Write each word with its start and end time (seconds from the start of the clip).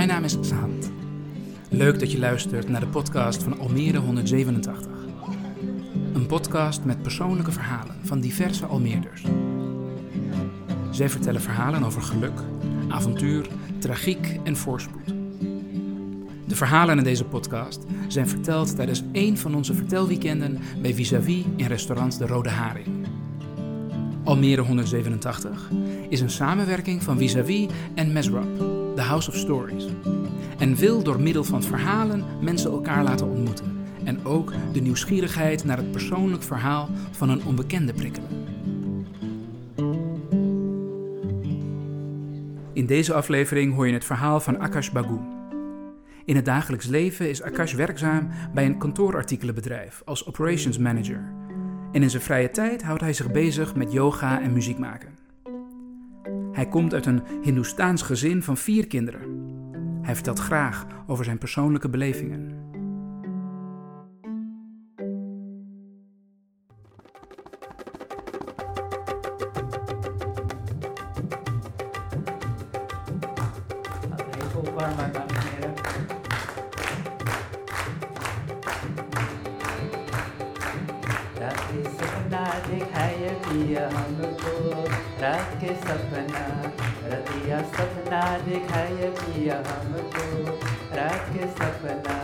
Mijn 0.00 0.12
naam 0.12 0.24
is 0.24 0.36
Zahand. 0.40 0.92
Leuk 1.68 1.98
dat 1.98 2.12
je 2.12 2.18
luistert 2.18 2.68
naar 2.68 2.80
de 2.80 2.86
podcast 2.86 3.42
van 3.42 3.58
Almere 3.58 3.98
187. 3.98 4.92
Een 6.12 6.26
podcast 6.26 6.84
met 6.84 7.02
persoonlijke 7.02 7.52
verhalen 7.52 7.96
van 8.02 8.20
diverse 8.20 8.66
Almeerders. 8.66 9.24
Zij 10.90 11.08
vertellen 11.08 11.40
verhalen 11.40 11.82
over 11.82 12.02
geluk, 12.02 12.40
avontuur, 12.88 13.46
tragiek 13.78 14.40
en 14.44 14.56
voorspoed. 14.56 15.14
De 16.46 16.56
verhalen 16.56 16.98
in 16.98 17.04
deze 17.04 17.24
podcast 17.24 17.84
zijn 18.08 18.28
verteld 18.28 18.76
tijdens 18.76 19.02
één 19.12 19.36
van 19.36 19.54
onze 19.54 19.74
vertelweekenden 19.74 20.58
bij 20.82 20.94
Vis-à-vis 20.94 21.44
in 21.56 21.66
restaurant 21.66 22.18
De 22.18 22.26
Rode 22.26 22.50
Haring. 22.50 23.06
Almere 24.24 24.60
187 24.60 25.70
is 26.08 26.20
een 26.20 26.30
samenwerking 26.30 27.02
van 27.02 27.18
Vis-à-vis 27.18 27.66
en 27.94 28.12
Mesrap, 28.12 28.69
The 29.00 29.06
House 29.06 29.28
of 29.30 29.36
Stories. 29.36 29.86
En 30.58 30.74
wil 30.74 31.02
door 31.02 31.20
middel 31.20 31.44
van 31.44 31.62
verhalen 31.62 32.24
mensen 32.40 32.70
elkaar 32.70 33.04
laten 33.04 33.26
ontmoeten. 33.26 33.86
En 34.04 34.24
ook 34.24 34.52
de 34.72 34.80
nieuwsgierigheid 34.80 35.64
naar 35.64 35.76
het 35.76 35.90
persoonlijk 35.90 36.42
verhaal 36.42 36.88
van 37.10 37.28
een 37.28 37.44
onbekende 37.44 37.92
prikkelen. 37.92 38.28
In 42.72 42.86
deze 42.86 43.14
aflevering 43.14 43.74
hoor 43.74 43.86
je 43.86 43.92
het 43.92 44.04
verhaal 44.04 44.40
van 44.40 44.58
Akash 44.58 44.90
Bagu. 44.90 45.18
In 46.24 46.36
het 46.36 46.44
dagelijks 46.44 46.86
leven 46.86 47.28
is 47.28 47.42
Akash 47.42 47.74
werkzaam 47.74 48.28
bij 48.54 48.66
een 48.66 48.78
kantoorartikelenbedrijf 48.78 50.02
als 50.04 50.26
operations 50.26 50.78
manager. 50.78 51.32
En 51.92 52.02
in 52.02 52.10
zijn 52.10 52.22
vrije 52.22 52.50
tijd 52.50 52.82
houdt 52.82 53.00
hij 53.00 53.12
zich 53.12 53.30
bezig 53.30 53.74
met 53.74 53.92
yoga 53.92 54.40
en 54.40 54.52
muziek 54.52 54.78
maken. 54.78 55.19
Hij 56.52 56.68
komt 56.68 56.94
uit 56.94 57.06
een 57.06 57.22
Hindoestaans 57.42 58.02
gezin 58.02 58.42
van 58.42 58.56
vier 58.56 58.86
kinderen. 58.86 59.20
Hij 60.02 60.14
vertelt 60.14 60.38
graag 60.38 60.86
over 61.06 61.24
zijn 61.24 61.38
persoonlijke 61.38 61.88
belevingen. 61.88 62.60
दिखाए 82.70 83.28
पिया 83.46 83.86
हमको। 83.88 84.84
रात 85.22 85.50
के 85.60 85.74
सपना 85.74 86.44
रतिया 87.08 87.62
सपना 87.62 88.38
दिखाए 88.38 89.08
पिया 89.20 89.56
हमको। 89.56 90.26
रात 90.96 91.26
के 91.32 91.48
सपना, 91.48 92.16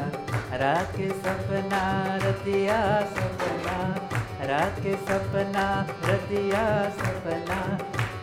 रात 0.57 0.93
के 0.97 1.09
सपना 1.09 1.83
रतिया 2.17 3.01
सपना। 3.01 3.95
रात 4.41 4.77
के 4.83 4.97
सपना 4.97 5.87
रतिया 6.05 6.91
सपना। 6.91 7.79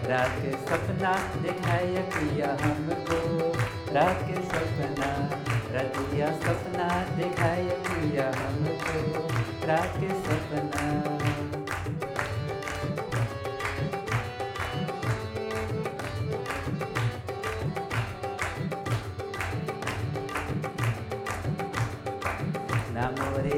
रात 0.07 0.31
के 0.31 0.51
सपना 0.51 1.13
दिखाए 1.41 1.95
पिया 1.95 2.57
हमको। 2.61 3.19
रात 3.93 4.19
के 4.21 4.33
सपना 4.33 5.11
रतिया 5.71 6.27
सपना 6.27 7.05
दिखाए 7.15 7.63
पिया 7.63 8.27
हमको। 8.27 9.27
रात 9.67 9.93
के 9.97 10.09
सपना। 10.09 11.22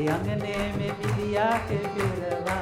अंगने 0.07 0.57
में 0.77 1.01
बिलिया 1.01 1.45
के 1.51 1.75
बिरवा, 1.75 2.59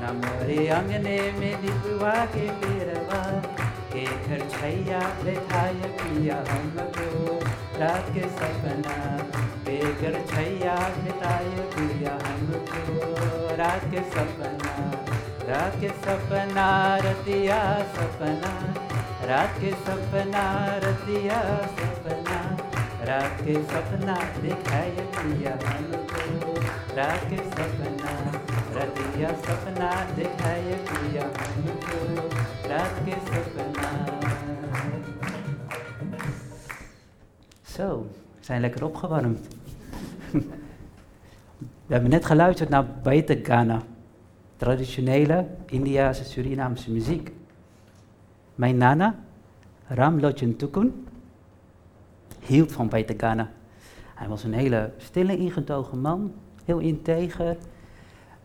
ना 0.00 0.12
मोरे 0.12 0.68
अंगने 0.68 1.32
में 1.32 1.60
दिलवा 1.60 2.26
के 2.26 2.50
बिरवा। 2.50 3.42
के 3.96 4.04
घर 4.04 4.48
छैया 4.48 4.98
बैठाय 4.98 5.74
पिया 5.74 6.36
हमको 6.36 7.38
रात 7.78 8.04
के 8.14 8.20
सपना। 8.20 9.18
के 9.66 9.92
घर 9.92 10.26
छैया 10.26 10.74
बिताय 10.74 11.44
पिया 11.44 12.12
हमको 12.12 13.06
रात 13.56 13.84
के 13.84 14.00
सपना। 14.10 14.90
रात 15.48 15.72
के 15.80 15.88
सपना 15.88 16.96
रतिया 16.96 17.78
सपना। 17.96 18.74
रात 19.26 19.50
के 19.60 19.70
सपना 19.72 20.76
रतिया 20.76 21.66
सपना। 21.66 22.56
रात 23.04 23.40
के 23.40 23.54
सपना 23.54 24.14
दिखाए 24.14 24.90
पिया 24.90 25.52
हमको 25.52 26.55
रात 26.95 27.21
के 27.29 27.37
सपना 27.37 28.13
रतिया 28.75 29.29
सपना 29.45 29.89
दिखाए 30.15 30.73
पिया 30.89 31.25
हमको 31.41 31.99
रात 32.69 32.95
के 33.05 33.15
सपना 33.31 33.89
Zo, 37.71 38.05
we 38.37 38.45
zijn 38.45 38.61
lekker 38.61 38.83
opgewarmd. 38.83 39.47
We 41.87 41.97
hebben 41.97 42.09
net 42.09 42.25
geluisterd 42.25 42.69
naar 42.69 42.85
Baita 43.03 43.35
Ghana, 43.43 43.81
traditionele 44.57 45.47
Indiase 45.65 46.23
Surinaamse 46.23 46.91
muziek. 46.91 47.31
Mijn 48.55 48.77
nana, 48.77 49.15
Ram 49.87 50.19
Lochen 50.19 50.55
Tukun, 50.55 51.07
hield 52.39 52.71
van 52.71 52.89
Baita 52.89 53.13
Ghana. 53.17 53.51
Hij 54.15 54.27
was 54.27 54.43
een 54.43 54.53
hele 54.53 54.91
stille, 54.97 55.37
ingetogen 55.37 56.01
man, 56.01 56.33
heel 56.66 56.78
integer. 56.78 57.56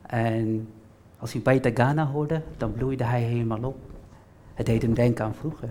En 0.02 0.68
als 1.18 1.34
hij 1.34 1.42
Baita 1.42 1.70
Ghana 1.74 2.06
hoorde, 2.08 2.42
dan 2.58 2.74
bloeide 2.74 3.04
hij 3.04 3.22
helemaal 3.22 3.64
op. 3.64 3.78
Het 4.54 4.66
deed 4.66 4.82
hem 4.82 4.94
denken 4.94 5.26
aan 5.26 5.36
vroeger. 5.36 5.70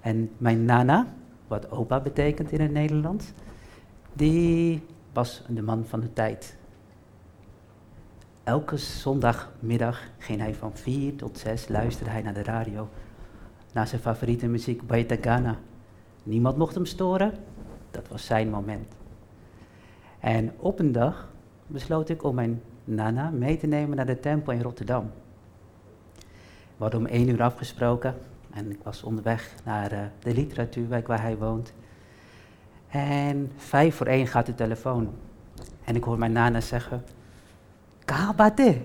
En 0.00 0.30
mijn 0.38 0.64
nana, 0.64 1.06
wat 1.46 1.70
opa 1.70 2.00
betekent 2.00 2.52
in 2.52 2.60
het 2.60 2.72
Nederlands, 2.72 3.32
die 4.12 4.82
was 5.12 5.42
de 5.48 5.62
man 5.62 5.84
van 5.84 6.00
de 6.00 6.12
tijd. 6.12 6.56
Elke 8.44 8.76
zondagmiddag 8.76 10.02
ging 10.18 10.40
hij 10.40 10.54
van 10.54 10.76
4 10.76 11.16
tot 11.16 11.38
6 11.38 11.68
luisterde 11.68 12.10
hij 12.10 12.22
naar 12.22 12.34
de 12.34 12.42
radio. 12.42 12.88
Naar 13.72 13.86
zijn 13.86 14.00
favoriete 14.00 14.46
muziek, 14.46 14.86
Baita 14.86 15.16
Ghana. 15.20 15.58
Niemand 16.22 16.56
mocht 16.56 16.74
hem 16.74 16.86
storen, 16.86 17.32
dat 17.90 18.08
was 18.08 18.26
zijn 18.26 18.50
moment. 18.50 18.94
En 20.24 20.52
op 20.56 20.78
een 20.78 20.92
dag 20.92 21.28
besloot 21.66 22.08
ik 22.08 22.22
om 22.22 22.34
mijn 22.34 22.62
nana 22.84 23.30
mee 23.30 23.56
te 23.56 23.66
nemen 23.66 23.96
naar 23.96 24.06
de 24.06 24.20
tempel 24.20 24.52
in 24.52 24.62
Rotterdam. 24.62 25.10
We 26.76 26.82
hadden 26.82 27.00
om 27.00 27.06
één 27.06 27.28
uur 27.28 27.42
afgesproken 27.42 28.14
en 28.50 28.70
ik 28.70 28.78
was 28.82 29.02
onderweg 29.02 29.54
naar 29.64 29.92
eh, 29.92 29.98
de 30.18 30.34
literatuurwijk 30.34 31.06
waar 31.06 31.20
hij 31.20 31.36
woont. 31.36 31.72
En 32.88 33.52
vijf 33.56 33.94
voor 33.96 34.06
één 34.06 34.26
gaat 34.26 34.46
de 34.46 34.54
telefoon. 34.54 35.10
En 35.84 35.96
ik 35.96 36.04
hoor 36.04 36.18
mijn 36.18 36.32
nana 36.32 36.60
zeggen, 36.60 37.04
Kabate, 38.04 38.80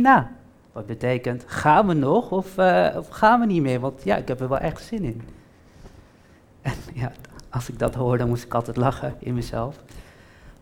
na. 0.00 0.32
Wat 0.72 0.86
betekent, 0.86 1.44
gaan 1.46 1.86
we 1.86 1.94
nog 1.94 2.30
of, 2.30 2.58
eh, 2.58 2.94
of 2.96 3.08
gaan 3.08 3.40
we 3.40 3.46
niet 3.46 3.62
meer? 3.62 3.80
Want 3.80 4.02
ja, 4.02 4.16
ik 4.16 4.28
heb 4.28 4.40
er 4.40 4.48
wel 4.48 4.58
echt 4.58 4.84
zin 4.84 5.02
in. 5.02 5.22
En 6.62 6.74
ja, 6.94 7.12
als 7.56 7.68
ik 7.68 7.78
dat 7.78 7.94
hoorde, 7.94 8.18
dan 8.18 8.28
moest 8.28 8.44
ik 8.44 8.54
altijd 8.54 8.76
lachen 8.76 9.14
in 9.18 9.34
mezelf. 9.34 9.82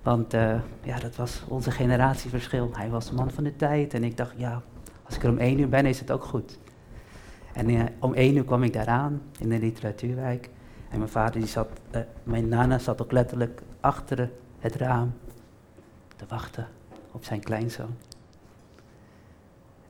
Want 0.03 0.34
eh, 0.34 0.60
ja, 0.82 0.99
dat 0.99 1.16
was 1.16 1.43
onze 1.49 1.71
generatieverschil. 1.71 2.71
Hij 2.72 2.91
was 2.91 3.09
de 3.09 3.15
man 3.15 3.31
van 3.31 3.44
de 3.44 3.56
tijd 3.56 3.94
en 3.94 4.05
ik 4.05 4.16
dacht, 4.16 4.32
ja, 4.37 4.62
als 5.03 5.16
ik 5.16 5.22
er 5.22 5.30
om 5.30 5.39
één 5.39 5.59
uur 5.59 5.68
ben, 5.68 5.86
is 5.86 6.01
het 6.01 6.10
ook 6.10 6.24
goed. 6.24 6.59
En 7.53 7.68
eh, 7.68 7.84
om 7.98 8.15
één 8.15 8.36
uur 8.36 8.45
kwam 8.45 8.63
ik 8.63 8.72
daaraan 8.72 9.22
in 9.39 9.48
de 9.48 9.59
literatuurwijk. 9.59 10.51
En 10.91 10.98
mijn 10.98 11.10
vader, 11.10 11.41
die 11.41 11.48
zat, 11.48 11.68
eh, 11.91 12.01
mijn 12.22 12.48
nana 12.48 12.78
zat 12.78 13.03
ook 13.03 13.13
letterlijk 13.13 13.63
achter 13.80 14.30
het 14.59 14.74
raam 14.74 15.13
te 16.16 16.24
wachten 16.28 16.68
op 17.13 17.24
zijn 17.24 17.41
kleinzoon. 17.41 17.97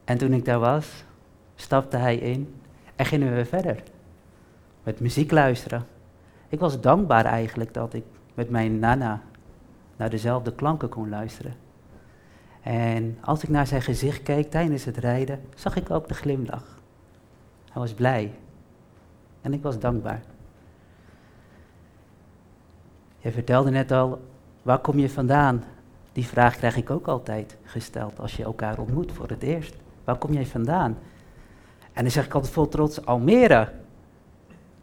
En 0.05 0.19
toen 0.19 0.33
ik 0.33 0.45
daar 0.45 0.59
was, 0.59 1.05
stapte 1.55 1.97
hij 1.97 2.17
in 2.17 2.55
en 2.97 3.07
gingen 3.07 3.35
we 3.35 3.45
verder. 3.45 3.83
Met 4.83 5.01
muziek 5.01 5.31
luisteren. 5.31 5.94
Ik 6.49 6.61
was 6.61 6.81
dankbaar 6.81 7.25
eigenlijk 7.25 7.75
dat 7.75 7.95
ik 7.95 8.05
met 8.35 8.51
mijn 8.51 8.79
nana 8.79 9.23
naar 9.97 10.11
dezelfde 10.11 10.55
klanken 10.55 10.89
kon 10.89 11.09
luisteren. 11.09 11.55
En 12.63 13.19
als 13.21 13.43
ik 13.43 13.49
naar 13.49 13.67
zijn 13.67 13.83
gezicht 13.83 14.23
keek 14.23 14.51
tijdens 14.51 14.85
het 14.85 14.97
rijden, 14.97 15.41
zag 15.55 15.77
ik 15.77 15.91
ook 15.91 16.09
de 16.09 16.15
glimlach. 16.15 16.81
Hij 17.73 17.83
was 17.83 17.95
blij. 17.95 18.33
En 19.41 19.53
ik 19.53 19.63
was 19.63 19.79
dankbaar. 19.79 20.23
Je 23.19 23.33
vertelde 23.33 23.71
net 23.71 23.93
al, 23.93 24.21
waar 24.63 24.79
kom 24.79 24.99
je 24.99 25.11
vandaan? 25.11 25.65
Die 26.13 26.27
vraag 26.27 26.57
krijg 26.57 26.77
ik 26.77 26.91
ook 26.91 27.07
altijd 27.07 27.57
gesteld 27.63 28.21
als 28.21 28.37
je 28.37 28.45
elkaar 28.45 28.79
ontmoet 28.79 29.13
voor 29.13 29.29
het 29.29 29.43
eerst. 29.43 29.77
Waar 30.05 30.17
kom 30.17 30.33
jij 30.33 30.47
vandaan? 30.47 30.99
En 31.93 32.03
dan 32.03 32.11
zeg 32.11 32.25
ik 32.25 32.35
altijd 32.35 32.53
vol 32.53 32.69
trots, 32.69 33.07
Almere. 33.07 33.73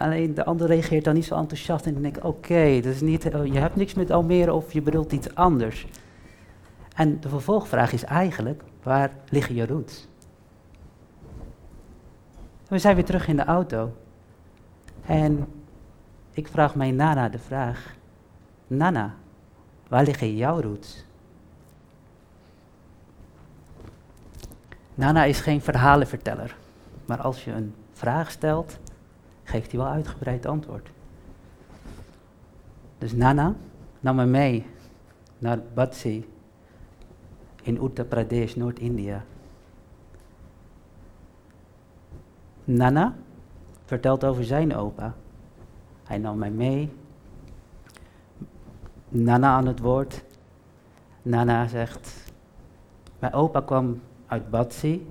Alleen 0.01 0.33
de 0.33 0.45
ander 0.45 0.68
reageert 0.68 1.03
dan 1.03 1.13
niet 1.13 1.25
zo 1.25 1.36
enthousiast 1.36 1.86
en 1.86 1.94
dan 1.94 2.01
denk 2.01 2.18
ik, 2.18 2.24
oké, 2.24 2.63
is 2.63 3.01
niet, 3.01 3.24
je 3.24 3.59
hebt 3.59 3.75
niks 3.75 3.94
met 3.94 4.12
Almere 4.12 4.53
of 4.53 4.74
je 4.74 4.81
bedoelt 4.81 5.12
iets 5.12 5.36
anders. 5.36 5.88
En 6.95 7.19
de 7.19 7.30
vervolgvraag 7.30 7.92
is 7.92 8.03
eigenlijk, 8.03 8.63
waar 8.83 9.12
liggen 9.30 9.56
je 9.56 9.65
roots? 9.65 10.07
We 12.68 12.80
zijn 12.80 12.95
weer 12.95 13.06
terug 13.06 13.27
in 13.27 13.36
de 13.36 13.45
auto. 13.45 13.94
En 15.06 15.48
ik 16.31 16.47
vraag 16.47 16.75
mijn 16.75 16.95
Nana 16.95 17.30
de 17.30 17.39
vraag, 17.39 17.95
Nana, 18.68 19.13
waar 19.88 20.04
liggen 20.04 20.36
jouw 20.36 20.62
roots? 20.62 21.06
Nana 24.95 25.24
is 25.24 25.39
geen 25.39 25.62
verhalenverteller, 25.62 26.56
maar 27.06 27.21
als 27.21 27.44
je 27.44 27.51
een 27.51 27.74
vraag 27.94 28.31
stelt, 28.31 28.80
geeft 29.51 29.71
hij 29.71 29.80
wel 29.80 29.89
uitgebreid 29.89 30.45
antwoord. 30.45 30.89
Dus 32.98 33.13
Nana 33.13 33.56
nam 34.00 34.15
me 34.15 34.25
mee 34.25 34.65
naar 35.38 35.59
Batsi 35.74 36.30
in 37.62 37.83
Uttar 37.83 38.06
Pradesh, 38.06 38.56
Noord-India. 38.56 39.24
Nana 42.63 43.15
vertelt 43.86 44.24
over 44.24 44.44
zijn 44.44 44.75
opa. 44.75 45.13
Hij 46.04 46.18
nam 46.18 46.38
mij 46.38 46.51
mee. 46.51 46.94
Nana 49.09 49.47
aan 49.47 49.68
het 49.68 49.80
woord. 49.80 50.24
Nana 51.21 51.68
zegt, 51.68 52.31
mijn 53.19 53.33
opa 53.33 53.62
kwam 53.62 54.01
uit 54.27 54.50
Batsi. 54.50 55.07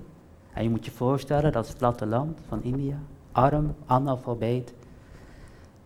En 0.53 0.63
je 0.63 0.69
moet 0.69 0.85
je 0.85 0.91
voorstellen, 0.91 1.51
dat 1.51 1.63
is 1.63 1.69
het 1.69 1.77
platteland 1.77 2.39
van 2.47 2.63
India. 2.63 2.97
Arm, 3.31 3.75
analfabeet. 3.85 4.73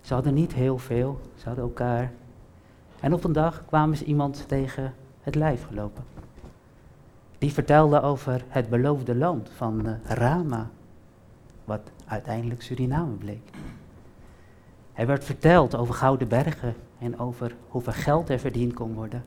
Ze 0.02 0.14
hadden 0.14 0.34
niet 0.34 0.54
heel 0.54 0.78
veel, 0.78 1.20
ze 1.36 1.46
hadden 1.46 1.64
elkaar. 1.64 2.12
En 3.00 3.14
op 3.14 3.24
een 3.24 3.34
dag 3.34 3.66
kwamen 3.66 3.98
ze 3.98 4.04
iemand 4.04 4.48
tegen 4.48 4.94
het 5.22 5.36
lijf 5.36 5.66
gelopen. 5.68 6.04
Die 7.38 7.54
vertelde 7.54 8.02
over 8.02 8.44
het 8.48 8.70
beloofde 8.70 9.16
land 9.16 9.50
van 9.56 9.88
uh, 9.88 9.94
Rama, 10.04 10.70
wat 11.64 11.92
uiteindelijk 12.06 12.62
Suriname 12.62 13.14
bleek. 13.14 13.50
Er 14.94 15.08
werd 15.08 15.24
verteld 15.24 15.76
over 15.76 15.94
gouden 15.94 16.28
bergen 16.28 16.76
en 17.00 17.20
over 17.20 17.56
hoeveel 17.68 17.94
geld 17.94 18.30
er 18.30 18.40
verdiend 18.40 18.74
kon 18.74 18.94
worden. 18.94 19.24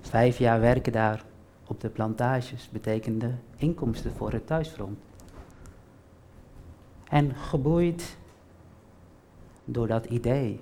Vijf 0.00 0.38
jaar 0.38 0.60
werken 0.60 0.92
daar 0.92 1.24
op 1.66 1.80
de 1.80 1.88
plantages 1.88 2.68
betekende 2.72 3.30
inkomsten 3.56 4.12
voor 4.12 4.32
het 4.32 4.46
thuisfront. 4.46 4.98
En 7.08 7.34
geboeid 7.34 8.16
door 9.64 9.86
dat 9.86 10.04
idee 10.04 10.60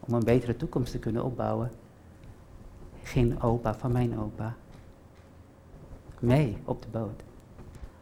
om 0.00 0.14
een 0.14 0.24
betere 0.24 0.56
toekomst 0.56 0.92
te 0.92 0.98
kunnen 0.98 1.24
opbouwen, 1.24 1.70
ging 3.02 3.42
opa 3.42 3.74
van 3.74 3.92
mijn 3.92 4.18
opa 4.18 4.54
mee 6.20 6.56
op 6.64 6.82
de 6.82 6.88
boot. 6.88 7.22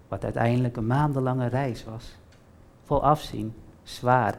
Wat 0.08 0.24
uiteindelijk 0.24 0.76
een 0.76 0.86
maandenlange 0.86 1.46
reis 1.46 1.84
was. 1.84 2.16
Vol 2.84 3.04
afzien, 3.04 3.54
zwaar. 3.82 4.38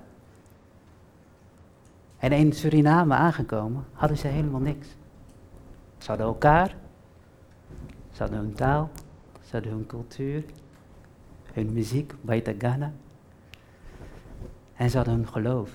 En 2.18 2.32
in 2.32 2.54
Suriname 2.54 3.14
aangekomen 3.14 3.86
hadden 3.94 4.18
ze 4.18 4.28
helemaal 4.28 4.60
niks. 4.60 4.88
Ze 5.98 6.08
hadden 6.08 6.28
elkaar, 6.28 6.76
ze 8.12 8.22
hadden 8.22 8.40
hun 8.40 8.54
taal, 8.54 8.90
ze 9.42 9.52
hadden 9.52 9.72
hun 9.72 9.86
cultuur, 9.86 10.44
hun 11.58 11.74
muziek, 11.74 12.14
Baita 12.22 12.54
Ghana. 12.54 12.94
En 14.78 14.90
ze 14.90 14.98
hadden 14.98 15.16
hun 15.16 15.28
geloof. 15.28 15.70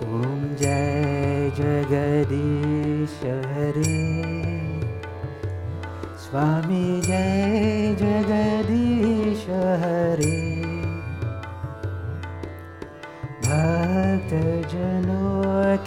Om 0.00 0.56
Jai 0.58 1.50
Jagadish 1.56 3.20
Hare 3.22 3.94
Swami 6.16 7.00
Jai 7.00 7.75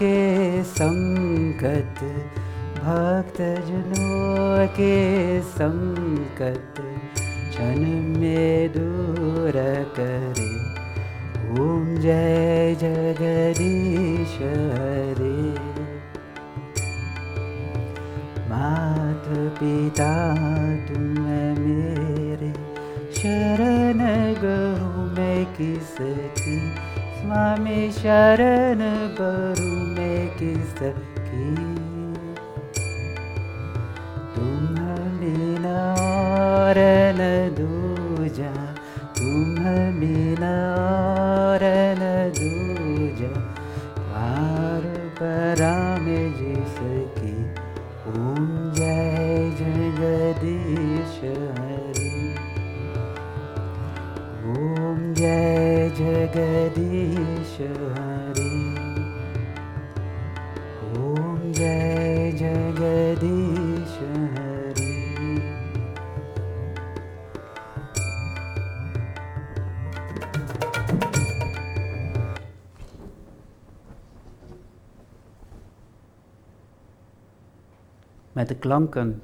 के 0.02 0.64
संकट 0.64 2.00
भक्त 2.76 3.38
जनों 3.68 4.68
के 4.68 4.96
संकट 5.42 6.80
क्षण 7.50 7.80
में 8.20 8.70
दूर 8.74 9.58
करे। 10.00 10.50
ओम 11.62 11.96
जय 11.98 12.76
जगदीश 12.80 14.36
हरे 14.74 15.38
मात 18.50 19.26
पिता, 19.60 20.14
तुम 20.88 21.04
मेरे 21.60 22.54
शरण 23.20 24.00
गहु 24.44 25.04
मैं 25.16 25.46
किसकी 25.56 26.58
स्वामी 27.30 27.82
शरण 27.92 28.80
बरु 29.18 29.72
मैं 29.96 30.22
किसकी? 30.38 31.50
तुम 34.36 34.78
बिना 35.20 35.82
दूजा 37.60 38.54
तुम 39.20 39.62
बिना 40.00 40.56
दूजा 42.40 43.32
पार 44.00 44.90
पराम 45.22 46.06
जिसकी 46.40 47.36
ओम 48.14 48.50
जय 48.80 49.52
जगदीश 49.62 51.16
हरि। 51.60 52.10
ओम 54.50 55.14
जय 55.14 55.92
जगदीश 56.00 57.09
हरि 57.59 58.51
ओम 60.99 61.53
जय 61.53 62.33
जगदीश 62.41 63.99
Hari 64.35 64.93
Met 78.33 78.49
de 78.49 78.55
klanken 78.55 79.23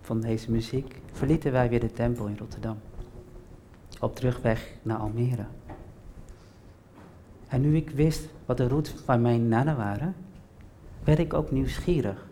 van 0.00 0.20
deze 0.20 0.50
muziek 0.50 1.00
verlieten 1.12 1.52
wij 1.52 1.68
weer 1.68 1.80
de 1.80 1.92
tempel 1.92 2.26
in 2.26 2.36
Rotterdam. 2.38 2.78
Op 4.00 4.16
terugweg 4.16 4.72
naar 4.82 4.96
Almere. 4.96 5.44
En 7.55 7.61
nu 7.61 7.75
ik 7.75 7.89
wist 7.89 8.29
wat 8.45 8.57
de 8.57 8.67
roots 8.67 8.89
van 8.89 9.21
mijn 9.21 9.47
nana 9.47 9.75
waren, 9.75 10.15
werd 11.03 11.19
ik 11.19 11.33
ook 11.33 11.51
nieuwsgierig. 11.51 12.27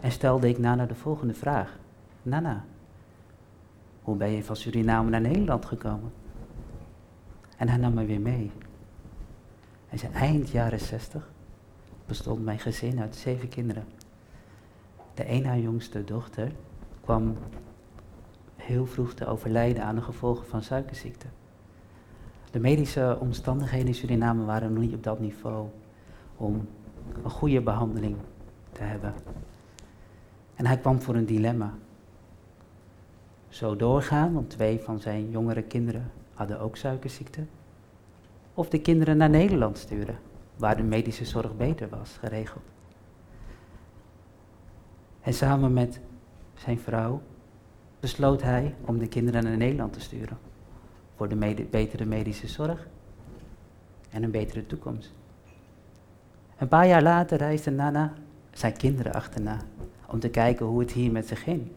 En 0.00 0.12
stelde 0.12 0.48
ik 0.48 0.58
Nana 0.58 0.86
de 0.86 0.94
volgende 0.94 1.34
vraag. 1.34 1.78
Nana, 2.22 2.64
hoe 4.02 4.16
ben 4.16 4.30
je 4.30 4.44
van 4.44 4.56
Suriname 4.56 5.10
naar 5.10 5.20
Nederland 5.20 5.64
gekomen? 5.64 6.12
En 7.56 7.68
hij 7.68 7.78
nam 7.78 7.94
me 7.94 8.04
weer 8.04 8.20
mee. 8.20 8.50
En 9.88 9.98
zei, 9.98 10.12
eind 10.12 10.50
jaren 10.50 10.80
zestig 10.80 11.30
bestond 12.06 12.44
mijn 12.44 12.58
gezin 12.58 13.00
uit 13.00 13.16
zeven 13.16 13.48
kinderen. 13.48 13.84
De 15.14 15.24
ene 15.24 15.62
jongste 15.62 16.04
dochter 16.04 16.52
kwam 17.00 17.36
heel 18.56 18.86
vroeg 18.86 19.14
te 19.14 19.26
overlijden 19.26 19.84
aan 19.84 19.94
de 19.94 20.02
gevolgen 20.02 20.46
van 20.46 20.62
suikerziekte. 20.62 21.26
De 22.50 22.58
medische 22.58 23.16
omstandigheden 23.20 23.86
in 23.86 23.94
Suriname 23.94 24.44
waren 24.44 24.72
nog 24.72 24.82
niet 24.82 24.94
op 24.94 25.02
dat 25.02 25.20
niveau 25.20 25.68
om 26.36 26.68
een 27.22 27.30
goede 27.30 27.60
behandeling 27.60 28.16
te 28.72 28.82
hebben. 28.82 29.14
En 30.54 30.66
hij 30.66 30.78
kwam 30.78 31.00
voor 31.00 31.14
een 31.14 31.26
dilemma. 31.26 31.74
Zo 33.48 33.76
doorgaan, 33.76 34.32
want 34.32 34.50
twee 34.50 34.80
van 34.80 35.00
zijn 35.00 35.30
jongere 35.30 35.62
kinderen 35.62 36.10
hadden 36.34 36.60
ook 36.60 36.76
suikerziekte. 36.76 37.44
Of 38.54 38.68
de 38.68 38.80
kinderen 38.80 39.16
naar 39.16 39.30
Nederland 39.30 39.78
sturen, 39.78 40.18
waar 40.56 40.76
de 40.76 40.82
medische 40.82 41.24
zorg 41.24 41.56
beter 41.56 41.88
was 41.88 42.16
geregeld. 42.20 42.64
En 45.20 45.34
samen 45.34 45.72
met 45.72 46.00
zijn 46.54 46.78
vrouw 46.78 47.20
besloot 48.00 48.42
hij 48.42 48.74
om 48.84 48.98
de 48.98 49.08
kinderen 49.08 49.44
naar 49.44 49.56
Nederland 49.56 49.92
te 49.92 50.00
sturen. 50.00 50.47
Voor 51.18 51.28
de 51.28 51.66
betere 51.70 52.04
medische 52.04 52.48
zorg 52.48 52.86
en 54.10 54.22
een 54.22 54.30
betere 54.30 54.66
toekomst. 54.66 55.12
Een 56.58 56.68
paar 56.68 56.86
jaar 56.86 57.02
later 57.02 57.38
reisde 57.38 57.70
Nana 57.70 58.12
zijn 58.52 58.76
kinderen 58.76 59.12
achterna 59.12 59.58
om 60.06 60.20
te 60.20 60.28
kijken 60.28 60.66
hoe 60.66 60.80
het 60.80 60.92
hier 60.92 61.12
met 61.12 61.26
ze 61.26 61.36
ging. 61.36 61.70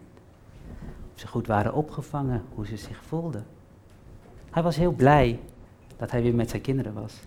Of 1.14 1.20
ze 1.20 1.28
goed 1.28 1.48
waren 1.48 1.74
opgevangen, 1.74 2.44
hoe 2.54 2.68
ze 2.68 2.78
zich 2.78 3.04
voelden. 3.06 3.46
Hij 4.52 4.64
was 4.64 4.76
heel 4.76 4.92
blij 4.92 5.40
dat 5.98 6.12
hij 6.12 6.22
weer 6.22 6.36
met 6.36 6.50
zijn 6.50 6.62
kinderen 6.62 6.94
was. 6.94 7.20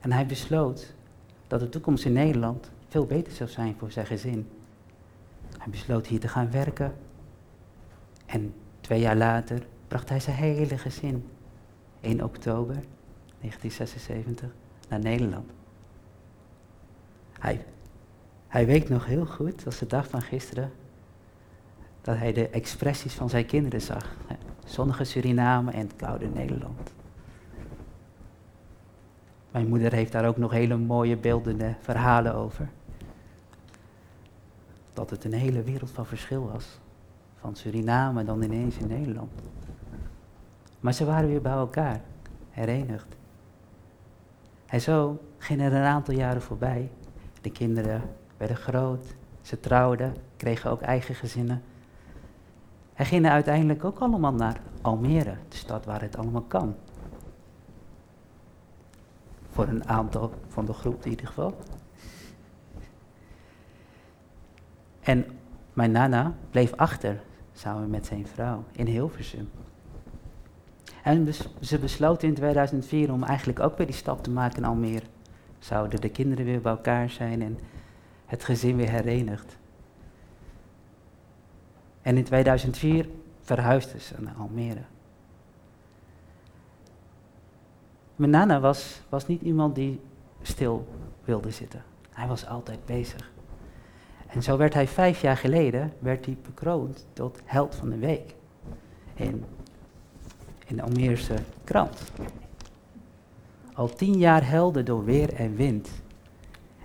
En 0.00 0.12
hij 0.12 0.26
besloot 0.26 0.94
dat 1.46 1.60
de 1.60 1.68
toekomst 1.68 2.04
in 2.04 2.12
Nederland 2.12 2.70
veel 2.88 3.06
beter 3.06 3.32
zou 3.32 3.50
zijn 3.50 3.74
voor 3.78 3.90
zijn 3.90 4.06
gezin. 4.06 4.48
Hij 5.58 5.70
besloot 5.70 6.06
hier 6.06 6.20
te 6.20 6.28
gaan 6.28 6.50
werken. 6.50 6.94
En 8.26 8.54
twee 8.80 9.00
jaar 9.00 9.16
later 9.16 9.62
bracht 9.92 10.08
hij 10.08 10.20
zijn 10.20 10.36
hele 10.36 10.78
gezin 10.78 11.28
1 12.00 12.22
oktober 12.22 12.74
1976 12.74 14.48
naar 14.88 15.00
Nederland. 15.00 15.50
Hij, 17.38 17.64
hij 18.48 18.66
weet 18.66 18.88
nog 18.88 19.06
heel 19.06 19.26
goed, 19.26 19.66
als 19.66 19.78
de 19.78 19.86
dag 19.86 20.08
van 20.08 20.22
gisteren, 20.22 20.72
dat 22.00 22.16
hij 22.16 22.32
de 22.32 22.48
expressies 22.48 23.14
van 23.14 23.28
zijn 23.28 23.46
kinderen 23.46 23.80
zag. 23.80 24.16
Zonnige 24.64 25.04
Suriname 25.04 25.70
en 25.70 25.96
koude 25.96 26.28
Nederland. 26.28 26.92
Mijn 29.50 29.68
moeder 29.68 29.92
heeft 29.92 30.12
daar 30.12 30.26
ook 30.26 30.36
nog 30.36 30.50
hele 30.50 30.76
mooie 30.76 31.16
beeldende 31.16 31.74
verhalen 31.80 32.34
over. 32.34 32.68
Dat 34.92 35.10
het 35.10 35.24
een 35.24 35.32
hele 35.32 35.62
wereld 35.62 35.90
van 35.90 36.06
verschil 36.06 36.50
was. 36.52 36.78
Van 37.40 37.56
Suriname 37.56 38.24
dan 38.24 38.42
ineens 38.42 38.76
in 38.76 38.88
Nederland. 38.88 39.32
Maar 40.82 40.92
ze 40.92 41.04
waren 41.04 41.28
weer 41.28 41.40
bij 41.42 41.52
elkaar, 41.52 42.00
herenigd. 42.50 43.16
En 44.66 44.80
zo 44.80 45.18
gingen 45.38 45.72
er 45.72 45.78
een 45.78 45.86
aantal 45.86 46.14
jaren 46.14 46.42
voorbij. 46.42 46.90
De 47.40 47.50
kinderen 47.50 48.02
werden 48.36 48.56
groot, 48.56 49.14
ze 49.42 49.60
trouwden, 49.60 50.16
kregen 50.36 50.70
ook 50.70 50.80
eigen 50.80 51.14
gezinnen. 51.14 51.62
En 52.94 53.06
gingen 53.06 53.30
uiteindelijk 53.30 53.84
ook 53.84 53.98
allemaal 53.98 54.32
naar 54.32 54.60
Almere, 54.80 55.34
de 55.48 55.56
stad 55.56 55.84
waar 55.84 56.00
het 56.00 56.16
allemaal 56.16 56.42
kan. 56.42 56.74
Voor 59.50 59.66
een 59.68 59.88
aantal 59.88 60.32
van 60.48 60.64
de 60.64 60.72
groep 60.72 61.04
in 61.04 61.10
ieder 61.10 61.26
geval. 61.26 61.58
En 65.00 65.26
mijn 65.72 65.90
nana 65.90 66.34
bleef 66.50 66.72
achter, 66.72 67.22
samen 67.52 67.90
met 67.90 68.06
zijn 68.06 68.26
vrouw, 68.26 68.64
in 68.72 68.86
Hilversum. 68.86 69.48
En 71.02 71.34
ze 71.60 71.78
besloten 71.78 72.28
in 72.28 72.34
2004 72.34 73.12
om 73.12 73.22
eigenlijk 73.22 73.60
ook 73.60 73.76
weer 73.76 73.86
die 73.86 73.94
stap 73.94 74.22
te 74.22 74.30
maken 74.30 74.56
in 74.56 74.64
Almere. 74.64 75.06
Zouden 75.58 76.00
de 76.00 76.08
kinderen 76.08 76.44
weer 76.44 76.60
bij 76.60 76.72
elkaar 76.72 77.10
zijn 77.10 77.42
en 77.42 77.58
het 78.26 78.44
gezin 78.44 78.76
weer 78.76 78.90
herenigd. 78.90 79.56
En 82.02 82.16
in 82.16 82.24
2004 82.24 83.08
verhuisden 83.40 84.00
ze 84.00 84.14
naar 84.18 84.34
Almere. 84.38 84.82
Mijn 88.16 88.30
nana 88.30 88.60
was, 88.60 89.00
was 89.08 89.26
niet 89.26 89.42
iemand 89.42 89.74
die 89.74 90.00
stil 90.42 90.88
wilde 91.24 91.50
zitten. 91.50 91.82
Hij 92.10 92.28
was 92.28 92.46
altijd 92.46 92.84
bezig. 92.84 93.30
En 94.26 94.42
zo 94.42 94.56
werd 94.56 94.74
hij 94.74 94.88
vijf 94.88 95.20
jaar 95.20 95.36
geleden 95.36 95.92
werd 95.98 96.24
hij 96.24 96.36
bekroond 96.42 97.06
tot 97.12 97.40
held 97.44 97.74
van 97.74 97.90
de 97.90 97.98
week. 97.98 98.34
In, 99.14 99.44
in 100.72 100.78
de 100.78 100.84
Almeerse 100.84 101.34
krant. 101.64 102.02
Al 103.74 103.88
tien 103.88 104.18
jaar 104.18 104.48
helden 104.48 104.84
door 104.84 105.04
weer 105.04 105.34
en 105.34 105.54
wind. 105.54 105.88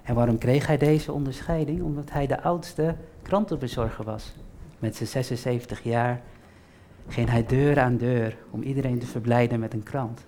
En 0.04 0.16
waarom 0.16 0.38
kreeg 0.38 0.68
hij 0.68 0.78
deze 0.78 1.12
onderscheiding? 1.12 1.82
Omdat 1.82 2.12
hij 2.12 2.28
de 2.28 2.42
oudste 2.42 2.96
krantenbezorger 3.22 4.06
was. 4.06 4.36
Met 4.80 4.96
zijn 4.96 5.10
76 5.10 5.84
jaar 5.84 6.22
ging 7.08 7.30
hij 7.30 7.46
deur 7.46 7.80
aan 7.80 7.98
deur 7.98 8.38
om 8.50 8.62
iedereen 8.62 9.00
te 9.00 9.06
verblijden 9.06 9.60
met 9.60 9.74
een 9.74 9.84
krant. 9.84 10.26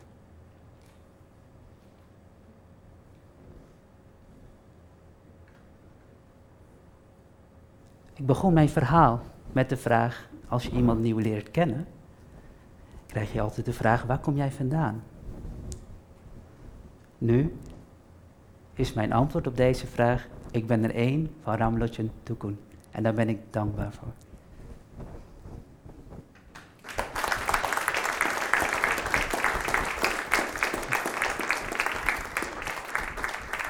Ik 8.13 8.25
begon 8.25 8.53
mijn 8.53 8.69
verhaal 8.69 9.21
met 9.51 9.69
de 9.69 9.77
vraag, 9.77 10.29
als 10.47 10.63
je 10.63 10.71
iemand 10.71 10.99
nieuw 10.99 11.17
leert 11.17 11.51
kennen, 11.51 11.87
krijg 13.09 13.33
je 13.33 13.41
altijd 13.41 13.65
de 13.65 13.73
vraag, 13.73 14.03
waar 14.03 14.19
kom 14.19 14.35
jij 14.35 14.51
vandaan? 14.51 15.03
Nu 17.17 17.55
is 18.73 18.93
mijn 18.93 19.13
antwoord 19.13 19.47
op 19.47 19.57
deze 19.57 19.87
vraag, 19.87 20.27
ik 20.51 20.67
ben 20.67 20.83
er 20.83 20.95
één 20.95 21.29
van 21.41 21.55
Ramlotjen 21.55 22.11
Tukun. 22.23 22.59
En 22.91 23.03
daar 23.03 23.13
ben 23.13 23.29
ik 23.29 23.39
dankbaar 23.49 23.93
voor. 23.93 24.13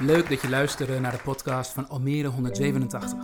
Leuk 0.00 0.28
dat 0.28 0.40
je 0.40 0.48
luisterde 0.48 1.00
naar 1.00 1.12
de 1.12 1.22
podcast 1.24 1.72
van 1.72 1.88
Almere 1.88 2.28
187. 2.28 3.18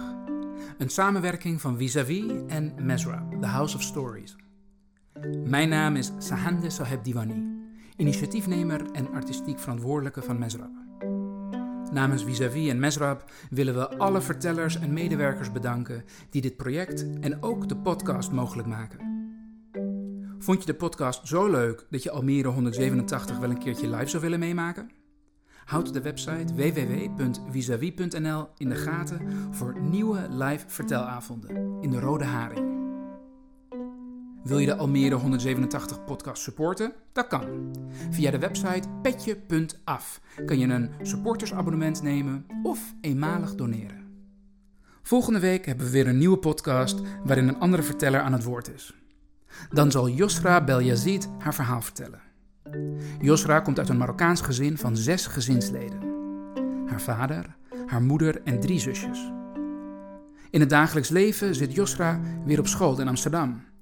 Een 0.79 0.91
samenwerking 0.91 1.61
van 1.61 1.77
Vis-a-vis 1.77 2.33
en 2.47 2.75
Mesrab, 2.81 3.41
The 3.41 3.47
House 3.47 3.77
of 3.77 3.83
Stories. 3.83 4.46
Mijn 5.35 5.69
naam 5.69 5.97
is 5.97 6.13
Sahande 6.19 6.71
Saheb 6.71 7.05
Diwani, 7.05 7.45
initiatiefnemer 7.97 8.91
en 8.93 9.13
artistiek 9.13 9.59
verantwoordelijke 9.59 10.23
van 10.23 10.39
Mesrab. 10.39 10.71
Namens 11.93 12.25
Vis-a-vis 12.25 12.69
en 12.69 12.79
Mesrab 12.79 13.31
willen 13.51 13.75
we 13.75 13.89
alle 13.89 14.21
vertellers 14.21 14.79
en 14.79 14.93
medewerkers 14.93 15.53
bedanken 15.53 16.05
die 16.31 16.43
dit 16.43 16.57
project 16.57 17.07
en 17.21 17.43
ook 17.43 17.69
de 17.69 17.77
podcast 17.77 18.33
mogelijk 18.33 18.69
maken. 18.69 19.15
Vond 20.39 20.61
je 20.61 20.67
de 20.67 20.75
podcast 20.75 21.27
zo 21.27 21.51
leuk 21.51 21.87
dat 21.91 22.03
je 22.03 22.11
Almere 22.11 22.49
187 22.49 23.39
wel 23.39 23.51
een 23.51 23.59
keertje 23.59 23.91
live 23.91 24.09
zou 24.09 24.23
willen 24.23 24.39
meemaken? 24.39 24.91
Houd 25.65 25.93
de 25.93 26.01
website 26.01 26.55
www.visavi.nl 26.55 28.49
in 28.57 28.69
de 28.69 28.77
gaten 28.77 29.21
voor 29.51 29.81
nieuwe 29.81 30.27
live 30.31 30.65
vertelavonden 30.67 31.79
in 31.81 31.91
de 31.91 32.01
Rode 32.01 32.25
Haring. 32.25 32.76
Wil 34.47 34.59
je 34.59 34.67
de 34.67 34.77
Almere 34.77 35.15
187 35.15 36.05
podcast 36.05 36.43
supporten? 36.43 36.93
Dat 37.13 37.27
kan. 37.27 37.73
Via 38.11 38.31
de 38.31 38.39
website 38.39 38.89
petje.af 39.03 40.21
kan 40.47 40.59
je 40.59 40.67
een 40.67 40.91
supportersabonnement 41.03 42.03
nemen 42.03 42.47
of 42.63 42.95
eenmalig 43.01 43.55
doneren. 43.55 44.05
Volgende 45.03 45.41
week 45.41 45.67
hebben 45.67 45.87
we 45.87 45.93
weer 45.93 46.07
een 46.07 46.19
nieuwe 46.19 46.39
podcast 46.39 47.01
waarin 47.25 47.49
een 47.49 47.59
andere 47.59 47.83
verteller 47.83 48.21
aan 48.21 48.33
het 48.33 48.45
woord 48.45 48.75
is. 48.75 48.95
Dan 49.71 49.91
zal 49.91 50.09
Yosra 50.09 50.65
Beljazid 50.65 51.29
haar 51.39 51.55
verhaal 51.55 51.83
vertellen. 51.83 52.21
Yosra 53.21 53.61
komt 53.61 53.79
uit 53.79 53.89
een 53.89 53.97
Marokkaans 53.97 54.41
gezin 54.41 54.79
van 54.79 54.97
zes 54.97 55.27
gezinsleden. 55.27 56.01
Haar 56.87 57.01
vader, 57.01 57.57
haar 57.87 58.03
moeder 58.03 58.43
en 58.43 58.61
drie 58.61 58.81
zusjes. 58.81 59.33
In 60.51 60.61
het 60.61 60.71
dagelijks 60.71 61.09
leven 61.09 61.55
zit 61.55 61.75
Yosra 61.75 62.21
weer 62.45 62.59
op 62.59 62.67
school 62.67 63.01
in 63.01 63.09
Amsterdam. 63.09 63.75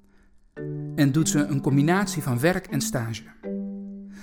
En 0.95 1.11
doet 1.11 1.29
ze 1.29 1.39
een 1.39 1.61
combinatie 1.61 2.23
van 2.23 2.39
werk 2.39 2.67
en 2.67 2.81
stage. 2.81 3.23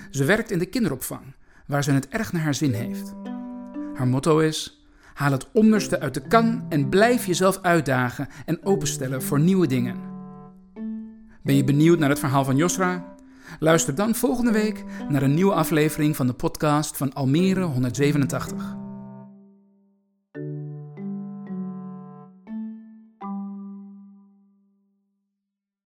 Ze 0.09 0.25
werkt 0.25 0.51
in 0.51 0.59
de 0.59 0.65
kinderopvang, 0.65 1.35
waar 1.67 1.83
ze 1.83 1.91
het 1.91 2.07
erg 2.07 2.31
naar 2.31 2.41
haar 2.41 2.55
zin 2.55 2.73
heeft. 2.73 3.13
Haar 3.93 4.07
motto 4.07 4.39
is: 4.39 4.85
haal 5.13 5.31
het 5.31 5.51
onderste 5.51 5.99
uit 5.99 6.13
de 6.13 6.27
kan 6.27 6.65
en 6.69 6.89
blijf 6.89 7.25
jezelf 7.25 7.59
uitdagen 7.61 8.27
en 8.45 8.65
openstellen 8.65 9.21
voor 9.21 9.39
nieuwe 9.39 9.67
dingen. 9.67 10.11
Ben 11.43 11.55
je 11.55 11.63
benieuwd 11.63 11.99
naar 11.99 12.09
het 12.09 12.19
verhaal 12.19 12.45
van 12.45 12.55
Yosra? 12.55 13.15
Luister 13.59 13.95
dan 13.95 14.15
volgende 14.15 14.51
week 14.51 14.83
naar 15.09 15.21
een 15.21 15.33
nieuwe 15.33 15.53
aflevering 15.53 16.15
van 16.15 16.27
de 16.27 16.33
podcast 16.33 16.97
van 16.97 17.13
Almere 17.13 17.63
187. 17.63 18.75